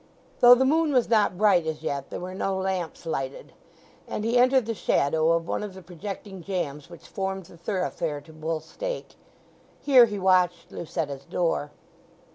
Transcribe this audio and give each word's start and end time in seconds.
Though 0.39 0.55
the 0.55 0.65
moon 0.65 0.93
was 0.93 1.09
not 1.09 1.37
bright 1.37 1.67
as 1.67 1.83
yet 1.83 2.09
there 2.09 2.19
were 2.19 2.33
no 2.33 2.55
lamps 2.57 3.05
lighted, 3.05 3.53
and 4.07 4.23
he 4.25 4.35
entered 4.35 4.65
the 4.65 4.73
shadow 4.73 5.31
of 5.33 5.47
one 5.47 5.61
of 5.61 5.75
the 5.75 5.83
projecting 5.83 6.41
jambs 6.41 6.89
which 6.89 7.05
formed 7.07 7.45
the 7.45 7.55
thoroughfare 7.55 8.19
to 8.21 8.33
Bull 8.33 8.61
Stake; 8.61 9.13
here 9.79 10.07
he 10.07 10.17
watched 10.17 10.71
Lucetta's 10.71 11.25
door. 11.25 11.69